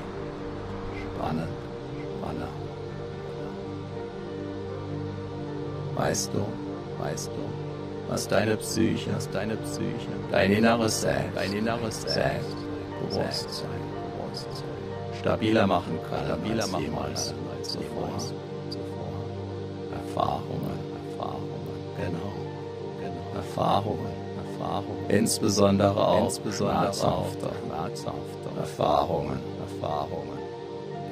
[1.15, 1.49] spannend,
[2.19, 2.55] spannend.
[5.97, 6.47] Weißt du,
[7.03, 7.60] weißt du,
[8.11, 12.57] was deine Psyche, was deine Psyche, dein inneres Selbst, dein inneres Selbst,
[13.01, 13.71] Bewusstsein,
[14.19, 14.69] Bewusstsein,
[15.21, 18.09] stabiler machen kann, stabiler machen jemals zuvor,
[18.69, 19.13] zuvor.
[19.93, 20.79] Erfahrungen,
[21.13, 22.33] Erfahrungen, genau,
[22.99, 24.13] genau, Erfahrungen,
[24.45, 30.39] Erfahrungen, insbesondere auch, insbesondere schmerzhafte, schmerzhafte Erfahrungen, Erfahrungen.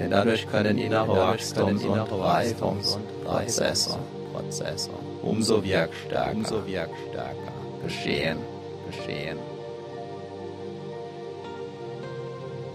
[0.00, 3.98] Denn dadurch können innere Wachstums- und Reifungsprozesse
[4.32, 4.90] Prozesse
[5.28, 8.38] umso wirkstärker, umso wirkstärker geschehen,
[8.86, 9.38] geschehen.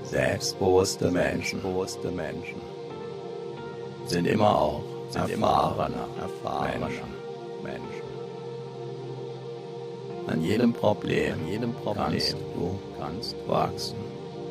[0.03, 2.61] Selbstbewusste Menschen, bewusste Menschen
[4.05, 7.13] sind immer auch sind erfahrene, erfahrene Menschen.
[7.63, 8.03] Menschen.
[10.27, 13.97] An jedem Problem, an jedem Problem kannst du kannst wachsen,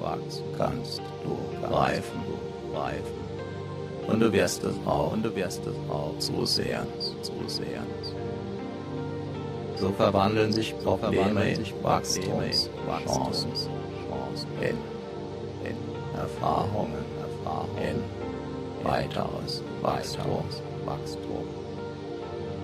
[0.00, 1.36] wachsen, kannst du
[1.74, 3.21] reifen, du reifen.
[4.06, 6.14] Und du wirst es auch, und du wirst es auch.
[6.18, 6.86] Zusehen,
[7.22, 7.86] zusehen.
[9.76, 14.76] So verwandeln sich Probleme in Wachstums, Chancen, Chancen, in,
[15.68, 15.76] in
[16.16, 20.44] Erfahrungen, Erfahrungen, in weiteres Wachstum,
[20.84, 21.44] Wachstum.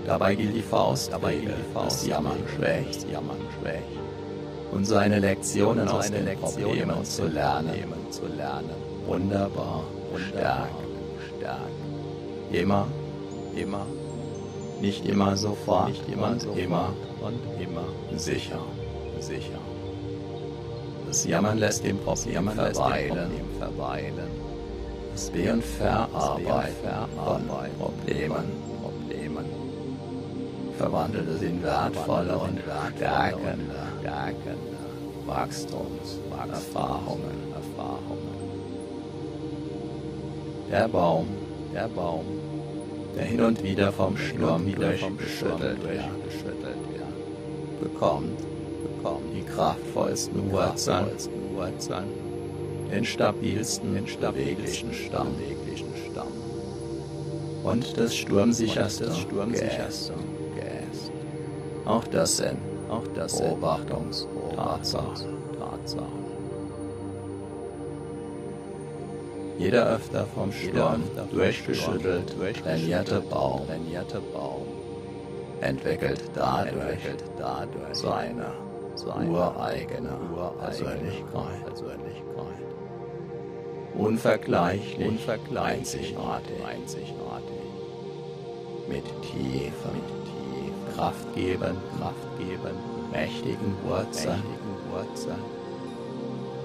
[0.07, 3.83] Dabei gilt die Faust, dabei gilt die Faust, Jammern schwächt, Jammern schwächt.
[4.71, 7.73] Und seine Lektionen aus den Problemen zu lernen,
[8.11, 8.71] zu lernen,
[9.07, 9.85] wunderbar,
[10.29, 10.71] stark
[11.49, 11.73] stark.
[12.53, 12.87] Immer,
[13.57, 13.87] immer,
[14.81, 17.85] nicht immer sofort, nicht immer und sofort immer und immer
[18.17, 18.61] sicher,
[19.21, 19.59] sicher.
[21.07, 24.31] Das Jammern lässt den Problem verweilen, verweilen.
[25.13, 26.89] Das und Verarbeiten
[27.25, 27.43] von
[27.79, 28.47] Problemen,
[28.83, 29.45] Problemen
[30.77, 32.59] verwandelt es in wertvolle und
[32.97, 34.79] stärkende, stärkende
[35.27, 38.48] Wachstumserfahrungen, Erfahrungen.
[40.71, 41.27] Der Baum,
[41.75, 42.27] der Baum,
[43.17, 46.05] der hin und wieder vom Sturm wieder vom geschüttelt wird,
[47.81, 48.39] bekommt,
[48.83, 51.07] bekommt die kraftvollsten Wurzeln,
[51.55, 52.05] Wurzeln,
[52.93, 55.29] den stabilsten, den stabilsten Stamm,
[56.13, 56.29] Stamm.
[57.65, 60.13] Und das sturmsicherste, das sturmsicherste
[60.55, 61.11] Geäst.
[61.87, 62.59] Auch das sind,
[62.91, 66.28] auch das Beobachtungs-Tatsachen, Tatsachen.
[69.59, 74.67] Jeder öfter vom Sturm durchgeschüttelt, trainierte Baum, trainierte Baum
[75.61, 77.01] entwickelt dadurch,
[77.93, 78.53] seine,
[79.29, 80.17] ureigene
[80.61, 81.75] Persönlichkeit.
[83.97, 86.17] Unvergleichlich, unvergleichlich,
[86.65, 87.59] einzigartig.
[88.89, 90.01] Mit tiefen,
[90.95, 95.43] kraftgebend, kraftgebend, mächtigen Wurzeln, mächtigen Wurzeln,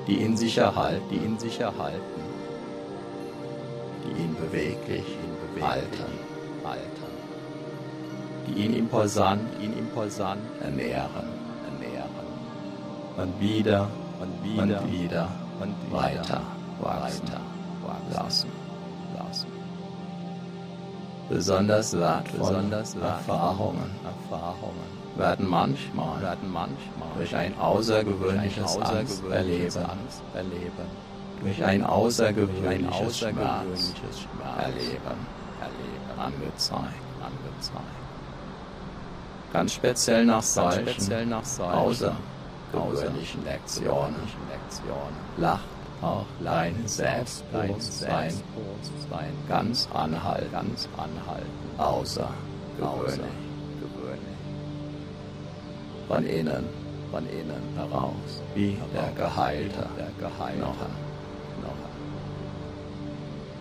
[0.08, 2.33] die in sich erhalten, die in sich erhalten
[4.04, 5.64] die ihn beweglich, ihn beweglich.
[5.64, 6.14] Halten,
[6.64, 7.14] halten,
[8.48, 11.28] die ihn imposant, ihn imposant ernähren,
[11.66, 12.10] ernähren.
[13.18, 13.88] Und wieder
[14.20, 15.28] und wieder und wieder.
[15.62, 16.42] und weiter,
[16.82, 17.40] weiter
[18.14, 18.50] lassen,
[19.18, 19.48] lassen.
[21.30, 30.22] Besonders wertvolle Besonders Erfahrungen, Erfahrungen werden manchmal, werden manchmal durch ein außergewöhnliches, Angst erleben, Angst
[30.34, 31.13] erleben
[31.44, 33.94] durch ein außergewöhnliches, Schmerz
[34.58, 35.20] erleben,
[35.60, 37.84] erleben, angezeigt, angezeigt.
[39.52, 44.16] Ganz speziell nach solchen, speziell nach solchen außergewöhnlichen Lektionen,
[45.38, 45.66] lacht
[46.02, 48.34] auch dein Selbstbewusstsein,
[49.48, 53.20] ganz anhaltend, ganz anhaltend, außergewöhnlich,
[53.80, 54.38] gewöhnlich.
[56.08, 56.66] Von innen,
[57.12, 61.03] von innen heraus, wie der Geheilte, der Geheilte.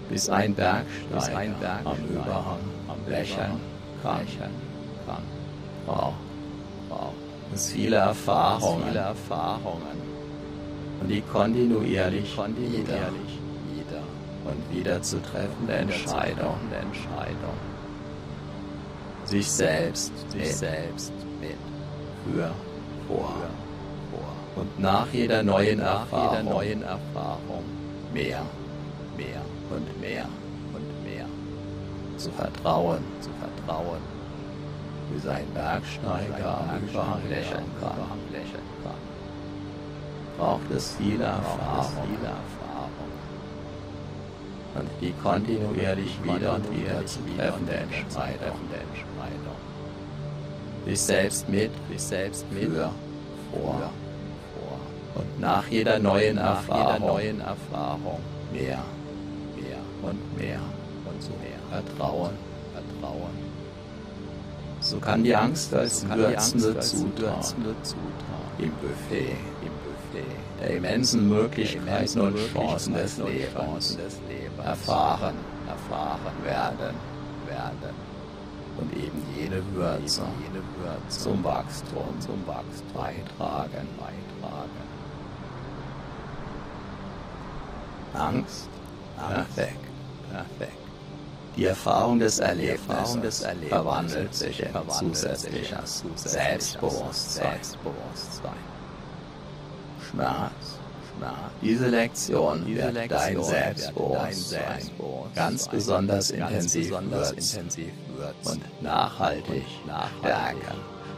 [0.08, 3.60] Bis ein Bergsteiger Berg am Überhang am lächeln
[4.02, 4.20] kann.
[4.20, 4.50] Lächeln
[5.06, 5.22] kann.
[5.86, 6.12] Wow.
[6.88, 7.12] Wow.
[7.50, 8.84] Das viele Erfahrungen.
[8.88, 10.02] Viele Erfahrungen.
[11.00, 13.02] Und die kontinuierlich, kontinuierlich wieder,
[13.74, 14.02] wieder
[14.44, 16.56] und wieder zu treffende Entscheidung.
[16.70, 17.56] Entscheidung.
[19.24, 21.56] Sich selbst, sich mit, selbst mit,
[22.24, 22.50] für,
[23.08, 23.34] vor,
[24.10, 24.62] vor.
[24.62, 27.64] Und nach jeder neuen nach Erfahrung, jeder neuen Erfahrung
[28.12, 28.42] mehr,
[29.16, 29.42] mehr
[29.76, 30.26] und mehr
[30.74, 31.26] und mehr.
[32.16, 34.00] Zu vertrauen, zu vertrauen,
[35.10, 39.02] wie sein Bergsteiger Überhang lächeln kann, lächeln kann.
[40.38, 43.22] Braucht es viele Erfahrungen, viele Erfahrungen.
[44.74, 49.58] Und die kontinuierlich wieder und wieder zu treffende Entscheidung, Entscheidung.
[50.86, 52.90] Sich selbst mit, sich selbst mit, für,
[53.52, 53.74] vor,
[54.54, 54.80] vor.
[55.14, 58.20] Und nach jeder neuen Erfahrung, jeder neuen Erfahrung
[58.52, 58.82] mehr
[60.02, 60.60] und mehr
[61.04, 61.58] und so mehr.
[61.70, 62.32] Vertrauen,
[62.72, 63.52] Vertrauen.
[64.80, 67.54] So kann die Angst als würzende Zutat
[68.58, 70.26] im Buffet, im Buffet
[70.60, 73.98] der immensen Möglichkeiten und Chancen des Lebens
[74.64, 75.34] erfahren,
[75.68, 76.96] erfahren werden,
[77.46, 78.12] werden.
[78.78, 84.82] Und eben jene Würze, jene Würze zum Wachstum, zum Wachstum beitragen, beitragen.
[88.14, 88.68] Angst,
[89.16, 89.91] perfekt,
[91.56, 97.50] Die Erfahrung des Erlebnisses, des Erlebnisses verwandelt sich in zusätzliches Selbstbewusstsein.
[97.52, 98.52] Selbstbewusstsein.
[100.10, 100.78] Schmerz.
[101.60, 104.90] Diese Lektion Diese wird Lektion dein Selbstbewusstsein,
[105.34, 107.92] ganz besonders intensiv, intensiv
[108.44, 110.62] und nachhaltig, nachhaltig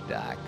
[0.05, 0.39] stärken.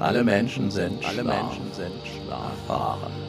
[0.00, 3.23] Alle Menschen sind alle schlau, Menschen sind schlau, erfahren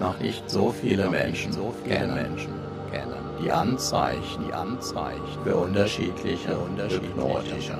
[0.00, 2.52] noch nicht so viele Menschen, so viele kennen, Menschen
[2.90, 3.14] kennen.
[3.42, 7.78] Die Anzeichen, die Anzeichen für unterschiedliche, unterschiedliche hypnotische,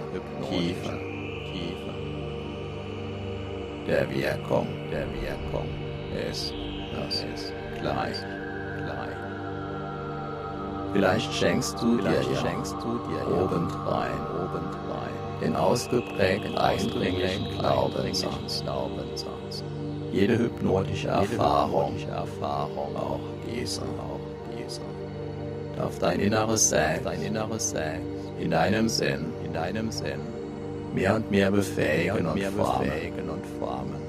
[0.49, 0.99] Tiefe,
[1.53, 1.95] Tiefe.
[3.87, 5.69] Der Wirkung, der Wirkung
[6.31, 6.53] ist,
[6.95, 8.17] das ist gleich,
[8.79, 9.17] gleich.
[10.93, 14.95] Vielleicht schenkst du Vielleicht dir, schenkst du dir obendrein, obendrein
[15.41, 19.34] den ausgeprägten eindringlichen Glaubenssatz, Glaubenssatz
[20.15, 22.97] jede hypnotische Erfahrung, Erfahrung.
[22.97, 24.21] Auch diese, auch
[24.57, 24.81] diese,
[25.77, 28.03] darf dein inneres Selbst, dein inneres Selbst
[28.39, 30.21] in deinem Sinn, in deinem Sinn
[30.95, 32.89] mehr und mehr befähigen und, mehr formen.
[32.89, 34.05] befähigen und formen.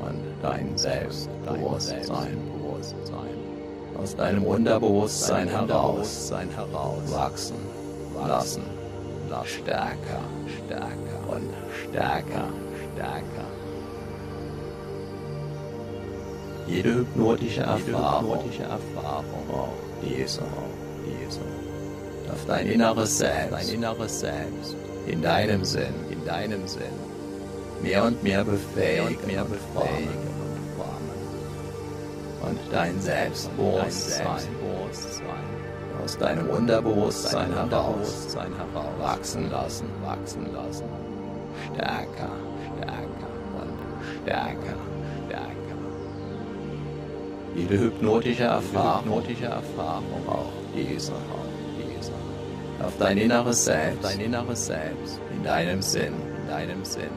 [0.00, 3.34] Und dein Selbstbewusstsein, Bewusstsein
[4.00, 7.56] aus deinem Unterbewusstsein heraus, heraus wachsen,
[8.26, 8.62] lassen,
[9.44, 10.20] stärker,
[10.66, 11.14] stärker.
[11.30, 11.50] Und
[11.90, 12.48] stärker,
[12.94, 13.63] stärker
[16.66, 19.50] jede hypnotische Erfahrung, hypnotische Erfahrung.
[19.50, 19.68] Auch
[22.26, 24.76] darf dein inneres Selbst, dein inneres Selbst.
[25.06, 26.82] In deinem Sinn, in deinem Sinn.
[27.82, 30.34] Mehr und mehr befähigen, und mehr befähigen
[32.46, 34.48] und dein Selbstbewusstsein,
[36.02, 38.84] aus deinem Unterbewusstsein heraus, heraus.
[39.00, 40.84] Wachsen lassen, wachsen lassen,
[41.72, 42.32] stärker,
[42.76, 43.28] stärker.
[43.60, 44.93] Und stärker
[47.54, 51.12] jede hypnotische Erfahrung, hypnotische Erfahrung auch diese.
[52.84, 57.10] Auf dein inneres Selbst, dein inneres Selbst, in deinem Sinn, in deinem Sinn.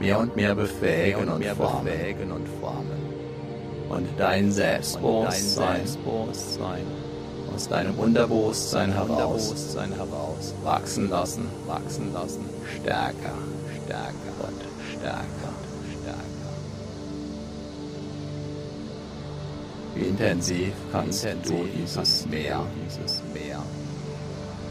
[0.00, 1.84] Mehr und mehr befähigen und, mehr formen.
[1.84, 3.06] befähigen und formen.
[3.88, 5.86] Und dein Selbstbewusstsein,
[7.54, 12.44] aus deinem Unterbewusstsein heraus, heraus wachsen lassen, wachsen lassen,
[12.80, 13.34] stärker,
[13.84, 14.60] stärker und
[14.98, 15.35] stärker.
[20.04, 23.62] Intensiv kannst intensiv du dieses Meer, dieses Meer.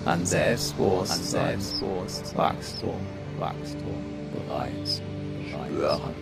[0.05, 2.37] An Selbstbewusstsein, Selbstbewusstsein.
[2.37, 2.99] Wachstum,
[3.39, 4.03] Wachstum
[4.47, 5.01] bereits
[5.47, 6.13] spüren,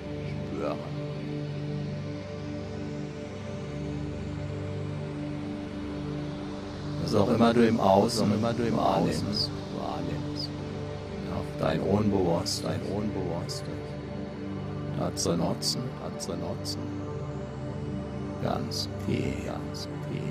[0.49, 0.77] spüren.
[7.03, 10.49] Was auch immer du im Außen, immer du im wahrnimmst, wahrnimmst,
[11.35, 13.67] auf dein Unbewusstsein, Unbewusstes,
[14.97, 17.02] hat zu nutzen, hat zu nutzen
[18.43, 20.21] ganz okay, ganz okay.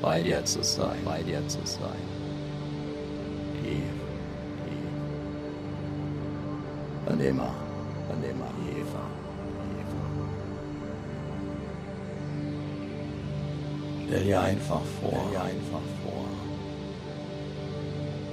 [0.00, 2.02] Bei dir zu sein, bei dir zu sein.
[3.62, 3.92] Tief,
[4.66, 4.92] tief.
[7.12, 7.54] Und immer,
[8.08, 9.06] und immer tiefer,
[9.62, 10.06] tiefer.
[14.06, 16.24] Stell dir einfach vor, stell dir einfach vor.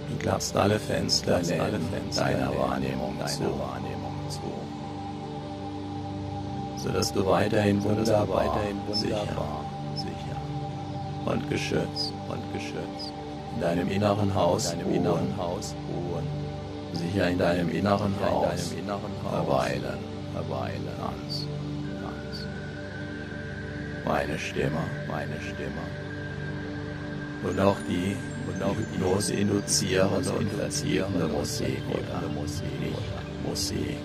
[0.09, 4.68] Du klappst alle Fenster, alle Fenster deiner Wahrnehmung, deiner Wahrnehmung zu
[6.83, 9.65] sodass du weiterhin wunderbar, weiterhin wunderbar.
[9.95, 10.37] sicher,
[11.25, 13.11] und geschützt und geschützt.
[13.55, 16.25] In deinem inneren Haus, in deinem inneren Haus ruhen,
[16.93, 19.45] sicher in deinem inneren Haus, in deinem inneren Haus.
[19.45, 19.99] Verweilen,
[20.33, 21.45] verweilen, ganz,
[22.01, 22.45] ganz.
[24.05, 25.83] Meine Stimme, meine Stimme.
[27.43, 28.15] Und auch die,
[28.47, 32.27] und auch die Hypnose induzierende und verzierende Musik oder?
[32.33, 32.65] Musik,
[33.45, 33.97] Musik,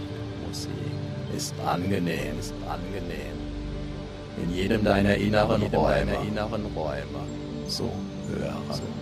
[0.47, 3.39] Musik ist angenehm, ist angenehm.
[4.43, 7.23] In jedem deiner inneren jedem Räume, deiner inneren Räume
[7.69, 7.85] zu
[8.29, 8.73] hören.
[8.73, 8.95] Zu hören.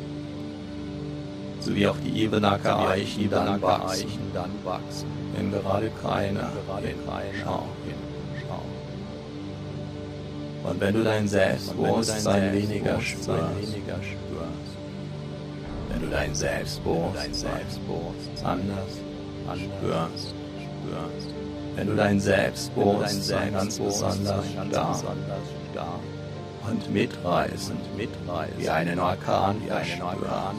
[1.59, 7.33] So wie auch die Ebenacker Eichen dann wachsen, dann wachsen, wenn gerade keiner, gerade keiner
[7.43, 7.77] schaut.
[10.63, 13.29] Und wenn du dein Selbstbewusstsein weniger spürst,
[15.89, 17.61] wenn du dein Selbstbewusstsein
[18.43, 18.99] anders
[19.55, 20.33] spürst,
[20.65, 21.36] spürst.
[21.77, 24.45] Wenn du dein Selbstbewusstsein ganz besonders
[25.71, 25.99] stark
[26.67, 30.55] und mitreißend, mitreißend, wie einen Orkan, wie einen Orkan.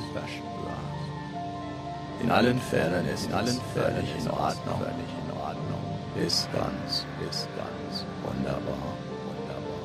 [2.23, 6.25] In allen Fällen ist in allen Fällen in Ordnung, völlig in Ordnung.
[6.25, 8.95] Ist ganz, ist ganz wunderbar,
[9.27, 9.83] wunderbar.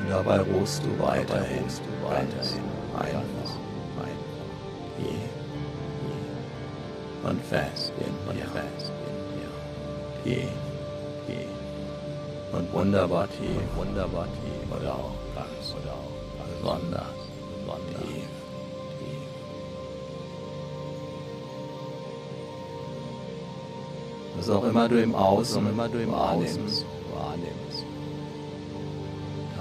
[0.00, 2.62] Und dabei ruhst du weiterhin, du weiterhin.
[2.94, 3.22] Einfach,
[3.98, 4.14] einfach,
[4.98, 5.18] je
[7.28, 8.87] und fest in dir, fest
[10.28, 10.44] Tief,
[11.26, 11.48] tief.
[12.52, 14.78] Und wunderbar tief, wunderbar tief.
[14.78, 17.02] Oder auch ganz, oder auch ganz besonders,
[17.64, 18.28] besonders tief.
[24.36, 27.86] Was auch immer du im Außen, immer du im wahrnimmst, wahrnimmst.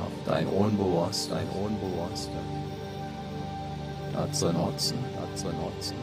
[0.01, 2.33] Auf dein Unbewusstsein, dein Unbewusstsein.
[4.13, 5.95] Dazu nutzen, dazu nutzen.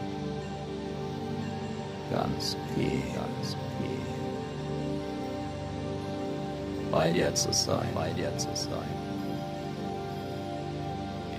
[2.10, 4.23] Ganz tief, ganz tief.
[6.94, 8.70] Bei dir zu sein, bei dir zu sein.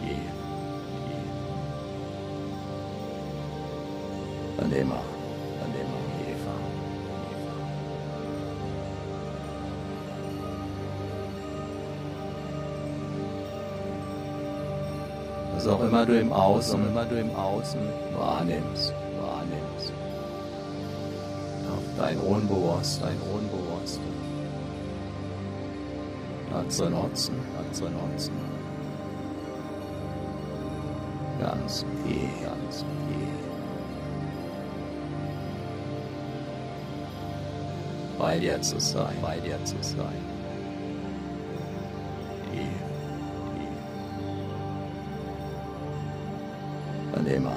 [0.02, 0.18] Tief,
[1.08, 1.32] tief.
[4.58, 5.00] An, von dem an
[6.28, 6.56] Eva.
[15.54, 17.80] Was auch immer du im Außen, immer du im Außen
[18.18, 18.94] wahrnimmst
[21.98, 24.35] dein Unbewusstsein, dein Unbewusstsein.
[26.56, 28.32] Dazu nutzen, dazu nutzen.
[31.38, 33.36] Ganz tief, ganz tief.
[38.18, 40.24] Bei dir zu sein, bei dir zu sein.
[42.54, 42.62] Tief,
[43.54, 43.76] tief.
[47.14, 47.48] Von dem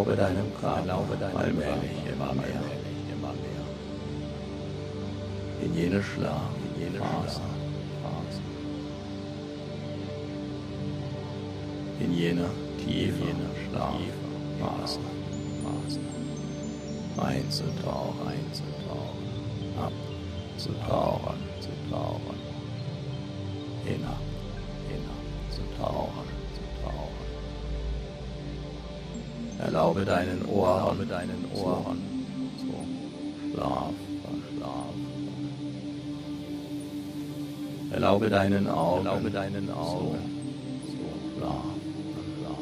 [0.00, 0.46] Erlaube deinem
[1.20, 2.62] deinem allmählich immer mehr,
[3.12, 3.64] immer mehr.
[5.62, 7.42] In jene Schlaf, in jene Phase.
[12.00, 12.46] In jene
[12.78, 13.24] tiefe.
[13.68, 15.00] Schlafphase,
[15.62, 16.00] Phase.
[17.18, 19.28] Einzutauchen, einzutauchen,
[20.56, 22.38] abzutauchen, zu tauchen,
[23.84, 24.16] hinab,
[24.88, 26.19] hinab, zu tauchen.
[29.62, 31.98] Erlaube deinen Ohren, erlaube deinen Ohren
[32.58, 32.72] zu
[33.52, 33.92] Schlaf,
[34.56, 34.94] Schlaf.
[37.92, 40.18] Erlaube deinen Augen, erlaube deinen Augen
[40.86, 40.96] zu
[41.36, 41.64] Schlaf,
[42.38, 42.58] Schlaf.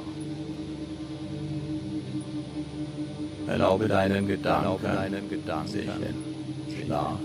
[3.47, 7.19] Erlaube deinen Gedanken, erlaube deinen Gedanken sich in Schlaf,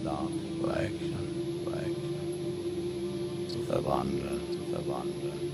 [0.00, 0.28] Schlaf,
[0.62, 1.14] Weichen,
[1.64, 1.96] Weichen
[3.48, 5.49] zu verwandeln, zu verwandeln.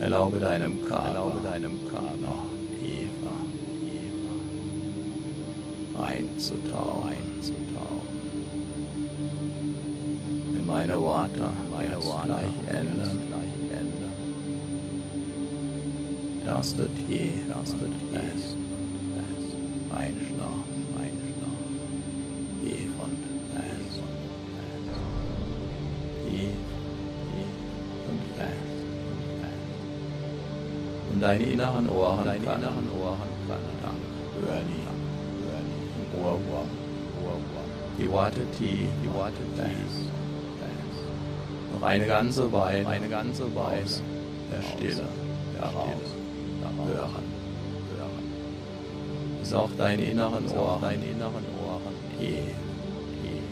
[0.00, 2.46] Erlaube deinem Körper, erlaube deinem Körper,
[2.82, 3.36] Eva,
[3.84, 4.34] Eva,
[6.02, 8.08] einzutauchen, einzutauchen.
[10.56, 14.14] In meine Worte, meine Worte gleich ändern, gleich ändern.
[16.46, 17.76] Erste Tee, erste
[18.10, 18.56] Fest,
[19.14, 19.50] Fest,
[19.90, 20.69] einschlafen, einschlafen.
[31.20, 33.28] Deine inneren Ohren, deine inneren Ohren
[37.98, 40.10] die, die Worte tief, die Worte tief.
[41.72, 43.84] Noch eine ganze Weile, eine ganze Weile
[44.50, 45.04] der Stille,
[45.58, 45.86] heraus,
[46.86, 47.24] hören,
[47.96, 49.42] hören.
[49.42, 52.54] Ist auch deine inneren Ohren, deine inneren Ohren tief,
[53.22, 53.46] tief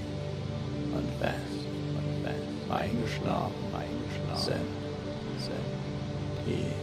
[0.95, 1.61] und fest,
[1.97, 2.81] und fest.
[2.83, 4.37] eingeschlafen, eingeschlafen.
[4.37, 4.69] sind,
[5.39, 6.78] sind, tief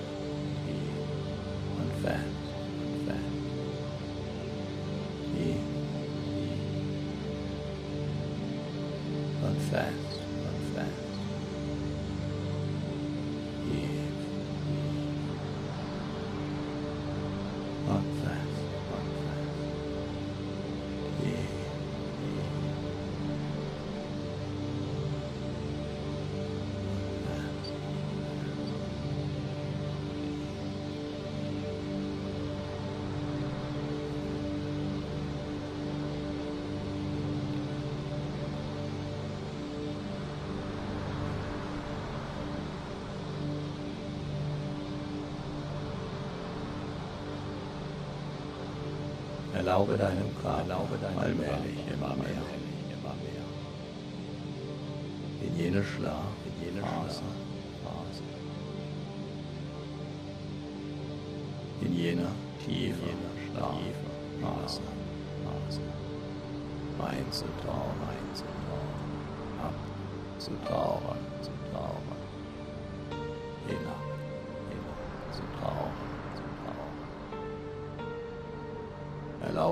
[49.65, 51.74] Erlaube deinem Körper, allmählich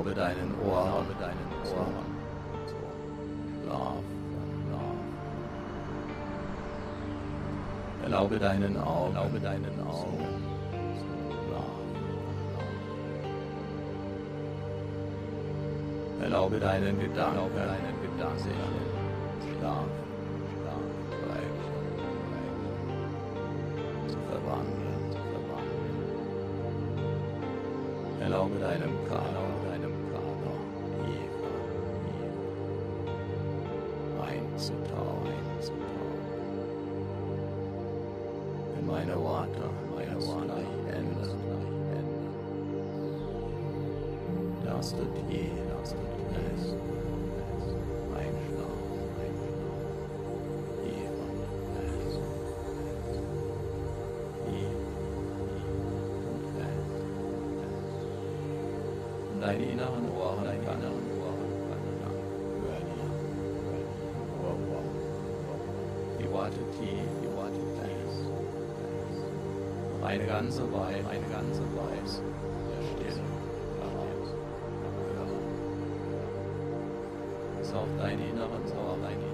[0.04, 2.06] Erlaube deinen Ohren, erlaube deinen Ohren,
[2.68, 2.76] so.
[3.64, 4.04] Schlaf,
[4.68, 4.98] Schlaf.
[8.04, 10.28] Erlaube deinen Augen, erlaube deinen Augen.
[16.22, 18.83] Erlaube deinen Gedanken, erlaube deinen Gedanken,
[34.58, 35.84] tiefer, einzutauchen, einzutauchen.
[38.80, 41.40] In meine Worte, meine Worte ändern,
[41.92, 42.28] ändern.
[44.66, 45.52] Dass du tief,
[45.82, 45.96] dass
[66.44, 68.28] Worte tief, die Worte fest.
[70.02, 72.04] Noch eine ganze Weile, eine ganze Weile
[72.68, 73.24] der Stille
[73.80, 74.28] heraus,
[75.16, 75.44] hören.
[77.62, 79.33] Ist auf deine inneren Ohren, deine